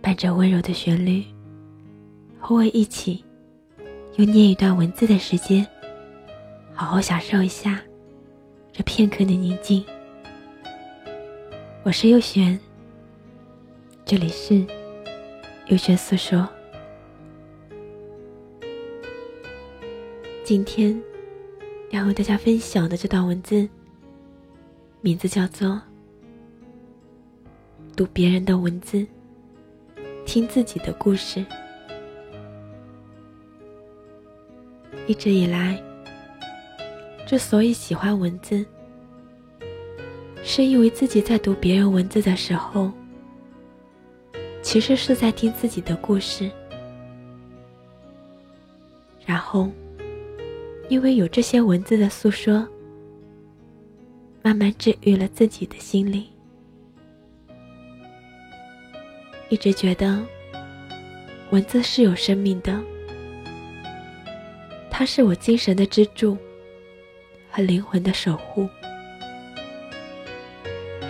[0.00, 1.24] 伴着温柔的旋律，
[2.38, 3.24] 和我一起
[4.16, 5.66] 用念一段文字的时间，
[6.72, 7.80] 好好享受一下
[8.72, 9.84] 这片刻的宁静。
[11.82, 12.58] 我是右璇，
[14.04, 14.64] 这里是
[15.66, 16.48] 右璇诉说。
[20.44, 20.98] 今天
[21.90, 23.68] 要和大家分享的这段文字，
[25.02, 25.68] 名字叫做
[27.94, 28.98] 《读别人的文字》。
[30.28, 31.42] 听自己的故事。
[35.06, 35.82] 一直以来，
[37.26, 38.62] 之所以喜欢文字，
[40.44, 42.92] 是因为自己在读别人文字的时候，
[44.60, 46.50] 其实是在听自己的故事。
[49.24, 49.70] 然后，
[50.90, 52.68] 因为有这些文字的诉说，
[54.42, 56.22] 慢慢治愈了自己的心灵。
[59.50, 60.22] 一直觉得，
[61.50, 62.78] 文字是有生命的，
[64.90, 66.36] 它是我精神的支柱
[67.50, 68.68] 和灵魂的守护，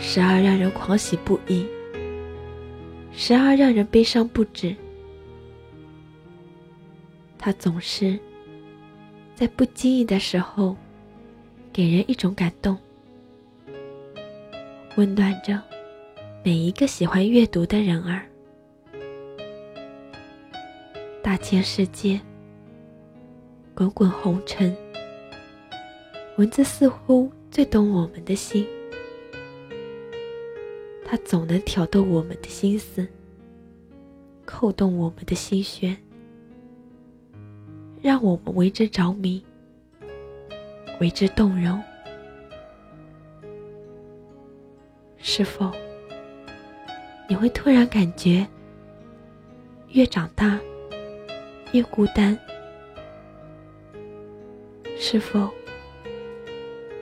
[0.01, 1.67] 时而让人狂喜不已，
[3.13, 4.75] 时而让人悲伤不止。
[7.37, 8.17] 它总是
[9.35, 10.77] 在不经意的时候，
[11.73, 12.79] 给人一种感动，
[14.95, 15.61] 温暖着。
[16.45, 18.25] 每一个喜欢阅读的人儿，
[21.29, 22.19] 大千世界，
[23.75, 24.75] 滚滚红尘，
[26.39, 28.67] 文字似乎最懂我们的心，
[31.05, 33.07] 它总能挑逗我们的心思，
[34.47, 35.95] 扣动我们的心弦，
[38.01, 39.45] 让我们为之着迷，
[40.99, 41.79] 为之动容，
[45.19, 45.71] 是否？
[47.29, 48.49] 你会突然感觉，
[49.89, 50.59] 越长大
[51.73, 52.39] 越孤单，
[54.97, 55.49] 是否？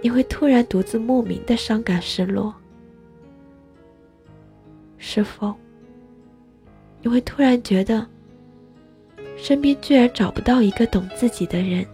[0.03, 2.55] 你会突然独自莫名的伤感失落，
[4.99, 5.55] 是否？
[7.03, 8.07] 你会突然觉得，
[9.37, 11.87] 身边居然找不到一个懂自己的人，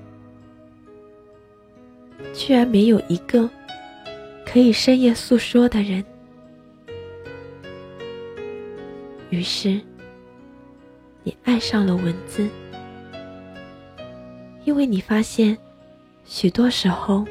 [2.32, 3.48] 居然没有一个
[4.46, 6.04] 可以深夜诉说的人。
[9.30, 9.80] 于是，
[11.22, 12.48] 你爱上了文字，
[14.64, 15.56] 因为你发现，
[16.24, 17.24] 许多时候，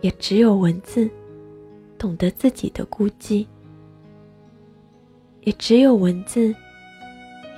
[0.00, 1.10] 也只有文字
[1.98, 3.46] 懂得自己的孤寂，
[5.42, 6.54] 也只有文字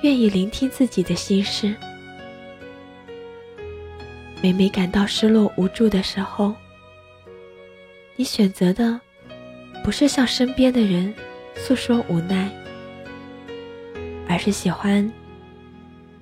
[0.03, 1.75] 愿意聆听自己的心事。
[4.43, 6.53] 每每感到失落无助的时候，
[8.16, 9.00] 你选择的
[9.84, 11.14] 不是向身边的人
[11.54, 12.50] 诉说无奈。
[14.28, 15.08] 而是喜欢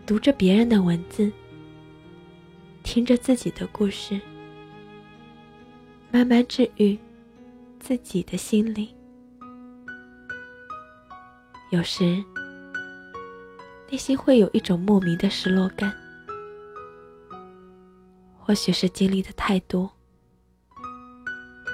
[0.05, 1.33] 读着别人的文字，
[2.95, 4.21] 听着自己的故事，
[6.13, 6.97] 慢慢治愈
[7.81, 8.89] 自己的心灵。
[11.71, 12.23] 有时，
[13.91, 15.93] 内心会有一种莫名的失落感，
[18.39, 19.91] 或许是经历的太多，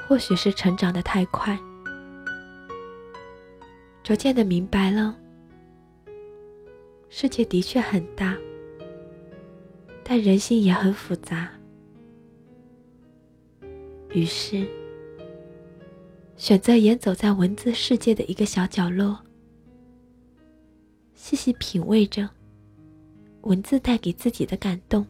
[0.09, 1.55] 或许是成长的太快，
[4.03, 5.15] 逐渐的明白了。
[7.11, 8.35] 世界的确很大，
[10.13, 11.49] 但人心也很复杂。
[14.13, 14.67] 于是，
[16.37, 19.17] 选择远走在文字世界的一个小角落，
[21.15, 22.29] 细细品味着
[23.43, 25.07] 文字带给自己的感动，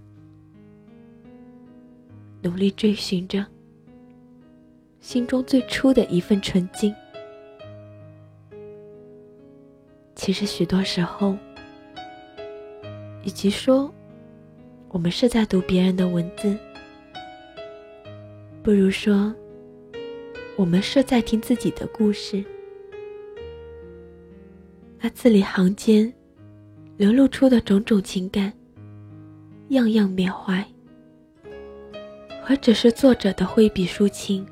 [2.42, 3.46] 努力追寻着
[5.00, 6.94] 心中最初的一份纯净。
[10.14, 11.34] 其实，许多时候。
[13.22, 13.90] 与其说，
[14.92, 16.58] 我们是在读别人的文字，
[18.60, 19.32] 不如说，
[20.56, 22.44] 我们是在听自己的故事。
[24.98, 26.12] 那字里行间
[26.96, 28.52] 流露出的种种情感，
[29.68, 30.66] 样样缅怀，
[32.42, 34.44] 何止是作者的挥笔抒情，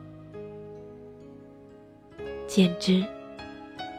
[2.46, 3.04] 简直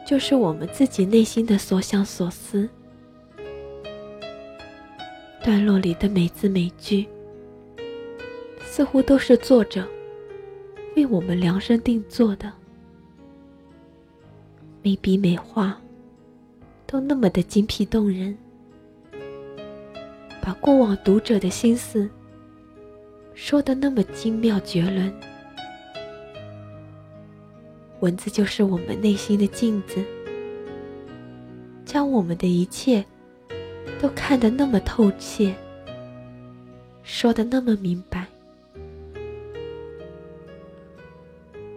[0.06, 2.66] 就是我们自己内心的所想所思。
[5.42, 7.08] 段落里的每字每句，
[8.62, 9.88] 似乎都是作者
[10.94, 12.52] 为我们量身定做的，
[14.82, 15.80] 每笔每画
[16.86, 18.36] 都那么的精辟动人，
[20.42, 22.06] 把过往读者的心思
[23.34, 25.10] 说的那么精妙绝伦。
[28.00, 30.04] 文字就是我们内心的镜子，
[31.86, 33.02] 将我们的一切。
[34.00, 35.52] 都看得那么透彻，
[37.02, 38.26] 说的那么明白，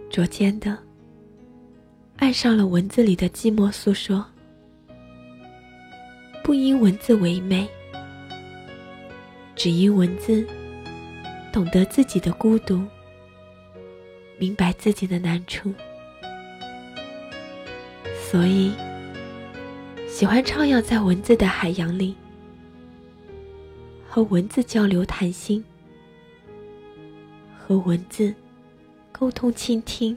[0.08, 0.78] 逐渐的
[2.16, 4.24] 爱上了文字里的寂寞诉说。
[6.42, 7.68] 不因文字唯美，
[9.54, 10.46] 只因文字
[11.52, 12.82] 懂得自己的孤独，
[14.38, 15.72] 明白自己的难处，
[18.30, 18.72] 所以。
[20.14, 22.14] 喜欢徜徉在文字的海洋里，
[24.08, 25.64] 和文字交流谈心，
[27.58, 28.32] 和文字
[29.10, 30.16] 沟通倾听，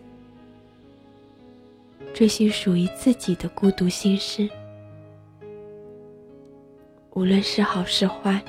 [2.13, 4.47] 追寻属于自己的孤独心事。
[7.13, 8.39] 无论是好是坏，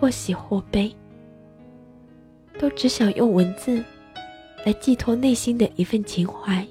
[0.00, 0.90] 或喜或悲，
[2.58, 3.84] 都只想用文字
[4.64, 6.66] 来寄托内心的一份情怀。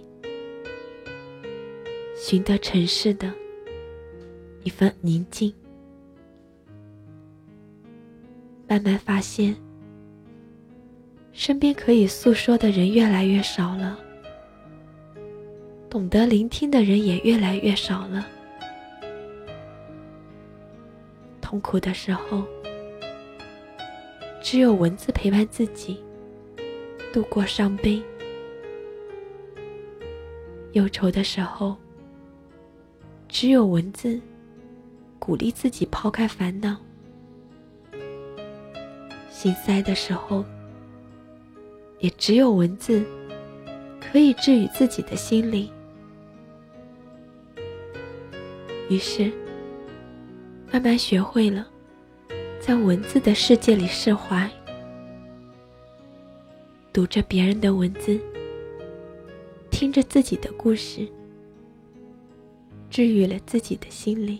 [2.29, 3.31] 寻得尘世的
[4.65, 5.53] 一份宁静，
[8.67, 9.55] 慢慢发现，
[11.31, 13.97] 身边可以诉说的人越来越少了，
[15.89, 18.27] 懂得聆听的人也越来越少了。
[21.39, 22.43] 痛苦的时候，
[24.41, 26.03] 只有文字陪伴自己
[27.13, 28.01] 度过伤悲；
[30.73, 31.77] 忧愁的时候，
[33.29, 34.19] 只有文字
[35.19, 36.77] 鼓励自己抛开烦恼，
[39.29, 40.43] 心塞的时候，
[41.99, 43.03] 也只有文字
[43.99, 45.69] 可以治愈自己的心灵。
[48.89, 49.31] 于是，
[50.71, 51.67] 慢慢学会了
[52.59, 54.49] 在文字的世界里释怀，
[56.93, 58.19] 读着别人的文字，
[59.69, 61.07] 听着自己的故事。
[62.89, 64.39] 治愈了自己的心灵。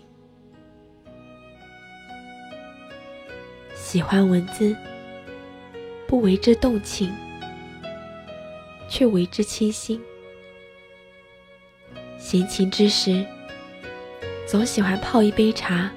[3.74, 4.76] 喜欢文字，
[6.06, 7.10] 不为之动情，
[8.88, 10.00] 却为之倾心。
[12.18, 13.24] 闲情之时，
[14.46, 15.90] 总喜欢泡一杯茶，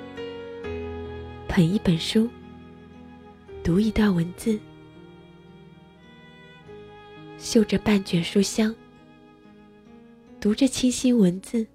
[1.47, 2.29] 捧一本书，
[3.63, 4.57] 读一段文字，
[7.37, 8.73] 嗅着半卷书香，
[10.39, 11.67] 读着清新文字。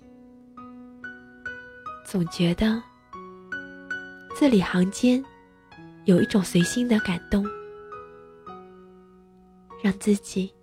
[2.07, 2.81] 总觉得
[4.33, 5.23] 字里行间
[6.05, 7.45] 有一种随心的感动，
[9.83, 10.55] 让自己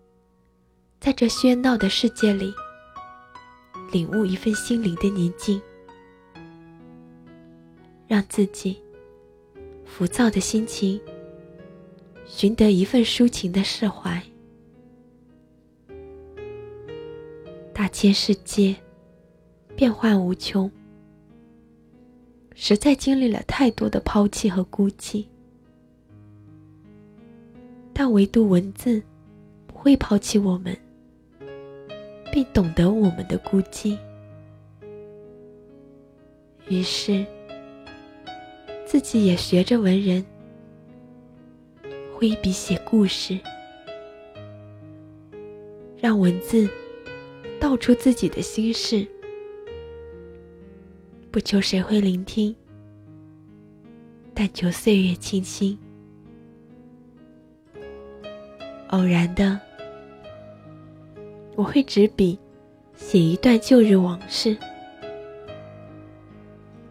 [1.01, 2.53] 在这喧闹的世界里
[3.91, 5.61] 领悟一份心灵的宁静，
[8.07, 8.81] 让自己
[9.83, 10.99] 浮躁的心情
[12.25, 14.23] 寻得一份抒情的释怀。
[17.73, 18.73] 大千世界，
[19.75, 20.71] 变幻无穷。
[22.55, 25.25] 实在经历了太多的抛弃和孤寂，
[27.91, 29.01] 但唯独文字
[29.67, 30.77] 不会抛弃我们，
[32.31, 33.97] 并懂得我们的孤寂。
[36.69, 37.25] 于是，
[38.85, 40.25] 自己也学着文人，
[42.13, 43.37] 挥笔写故事，
[45.99, 46.69] 让文字
[47.59, 49.05] 道出自己的心事。
[51.33, 52.55] 不求谁会聆听，
[54.35, 55.75] 但求岁月清新。
[58.89, 59.59] 偶然的，
[61.55, 62.37] 我会执笔
[62.95, 64.55] 写一段旧日往事，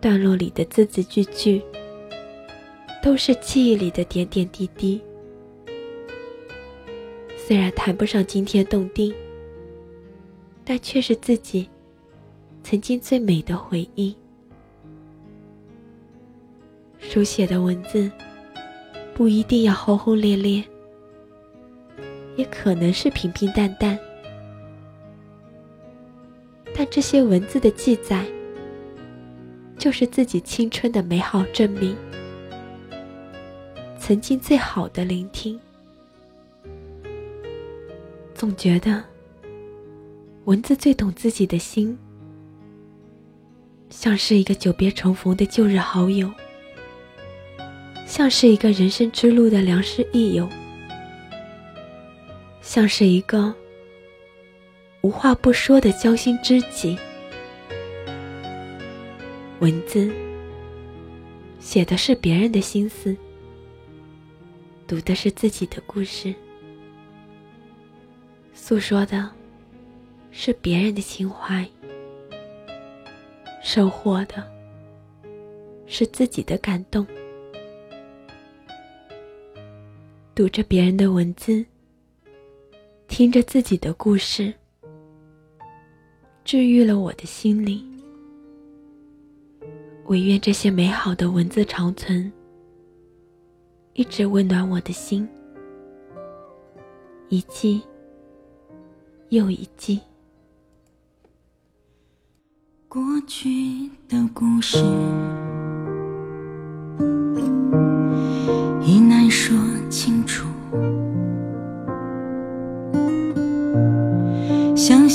[0.01, 1.63] 段落里的字字句句，
[3.01, 5.01] 都是记忆里的点点滴滴。
[7.37, 9.15] 虽然谈不上惊天动地，
[10.65, 11.71] 但却是自己
[12.65, 14.17] 曾经最美的回忆。
[17.13, 18.11] 书写的文字
[19.13, 20.65] 不一定要轰轰烈烈，
[22.37, 23.99] 也可能是平平淡淡。
[26.75, 28.25] 但这些文字的记载，
[29.77, 31.95] 就是自己青春的美好证明。
[33.99, 35.61] 曾经最好的聆听，
[38.35, 39.05] 总觉得
[40.47, 41.99] 文字最懂自己的心，
[43.91, 46.33] 像是一个久别重逢的旧日好友。
[48.13, 50.47] 像是一个人生之路的良师益友，
[52.61, 53.55] 像是一个
[55.01, 56.95] 无话不说的交心知己。
[59.61, 60.13] 文字
[61.59, 63.17] 写的是别人的心思，
[64.87, 66.35] 读的是自己的故事，
[68.53, 69.31] 诉说的
[70.31, 71.67] 是别人的情怀，
[73.63, 74.47] 收获的
[75.87, 77.07] 是自己的感动。
[80.35, 81.63] 读着别人的文字，
[83.07, 84.53] 听着自己的故事，
[86.43, 87.87] 治愈了我的心灵。
[90.07, 92.33] 唯愿这些美好的文字长存，
[93.93, 95.29] 一直温暖我的心，
[97.29, 97.83] 一季
[99.29, 100.01] 又一季。
[102.89, 104.79] 过去的故事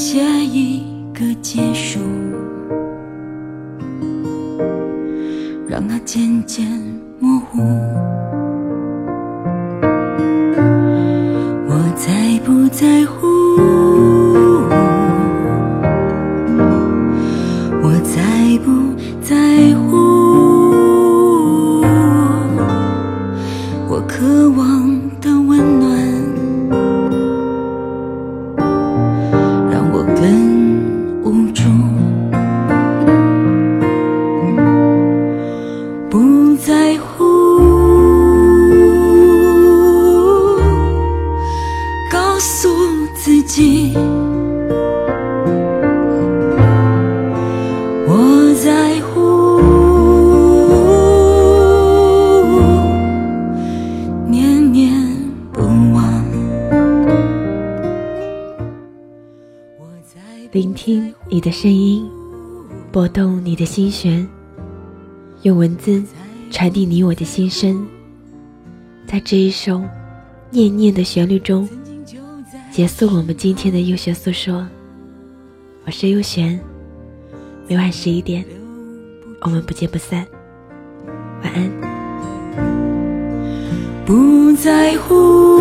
[0.07, 0.81] 想写一
[1.13, 1.99] 个结束。
[5.67, 6.65] 让它渐渐
[7.19, 7.96] 模糊。
[60.57, 62.03] 聆听你的声音，
[62.91, 64.27] 拨动你的心弦，
[65.43, 66.03] 用文字。
[66.49, 67.85] 传递你我的心声，
[69.05, 69.83] 在这一首
[70.49, 71.69] 念念的旋律中，
[72.71, 74.67] 结束我们今天的优学诉说。
[75.85, 76.59] 我是优璇，
[77.67, 78.43] 每晚十一点，
[79.41, 80.25] 我们不见不散。
[81.43, 81.69] 晚安。
[84.07, 85.59] 不在乎，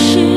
[0.00, 0.29] she